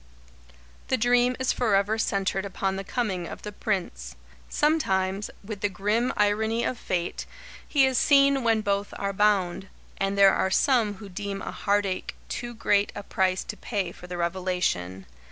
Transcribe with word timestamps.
The 0.87 0.97
dream 0.97 1.35
is 1.39 1.53
forever 1.53 1.99
centred 1.99 2.43
upon 2.43 2.75
the 2.75 2.83
coming 2.83 3.27
of 3.27 3.43
The 3.43 3.51
Prince. 3.51 4.15
Sometimes, 4.49 5.29
with 5.43 5.61
the 5.61 5.69
grim 5.69 6.11
irony 6.17 6.63
of 6.63 6.79
Fate, 6.79 7.27
he 7.67 7.85
is 7.85 7.99
seen 7.99 8.43
when 8.43 8.61
both 8.61 8.95
are 8.97 9.13
bound 9.13 9.67
and 9.99 10.17
there 10.17 10.33
are 10.33 10.49
some 10.49 10.95
who 10.95 11.07
deem 11.07 11.39
a 11.43 11.51
heartache 11.51 12.15
too 12.29 12.55
great 12.55 12.91
a 12.95 13.03
price 13.03 13.43
to 13.43 13.55
pay 13.55 13.91
for 13.91 14.07
the 14.07 14.17
revelation. 14.17 15.05